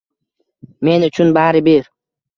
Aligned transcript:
Men 0.89 1.05
uchun 1.09 1.37
bari-bir. 1.39 1.91